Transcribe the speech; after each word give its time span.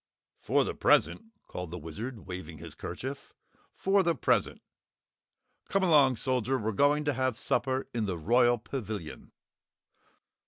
"For 0.39 0.63
the 0.63 0.73
present," 0.73 1.25
called 1.45 1.69
the 1.69 1.77
Wizard, 1.77 2.25
waving 2.25 2.57
his 2.57 2.73
kerchief, 2.73 3.35
"for 3.71 4.01
the 4.01 4.15
present. 4.15 4.63
Come 5.69 5.83
along, 5.83 6.15
Soldier, 6.15 6.57
we're 6.57 6.71
going 6.71 7.05
to 7.05 7.13
have 7.13 7.37
supper 7.37 7.87
in 7.93 8.07
the 8.07 8.17
Royal 8.17 8.57
Pavilion!" 8.57 9.31